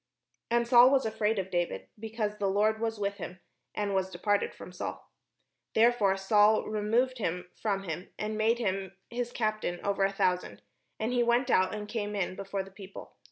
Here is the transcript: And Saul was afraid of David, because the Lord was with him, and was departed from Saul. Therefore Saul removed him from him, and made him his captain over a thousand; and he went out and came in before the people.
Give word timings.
And 0.49 0.67
Saul 0.67 0.89
was 0.89 1.05
afraid 1.05 1.37
of 1.37 1.51
David, 1.51 1.87
because 1.99 2.39
the 2.39 2.49
Lord 2.49 2.79
was 2.81 2.97
with 2.99 3.17
him, 3.17 3.39
and 3.75 3.93
was 3.93 4.09
departed 4.09 4.51
from 4.51 4.71
Saul. 4.71 5.07
Therefore 5.75 6.17
Saul 6.17 6.63
removed 6.63 7.19
him 7.19 7.51
from 7.61 7.83
him, 7.83 8.09
and 8.17 8.35
made 8.35 8.57
him 8.57 8.97
his 9.11 9.31
captain 9.31 9.79
over 9.85 10.03
a 10.03 10.11
thousand; 10.11 10.63
and 10.99 11.13
he 11.13 11.21
went 11.21 11.51
out 11.51 11.75
and 11.75 11.87
came 11.87 12.15
in 12.15 12.33
before 12.35 12.63
the 12.63 12.71
people. 12.71 13.13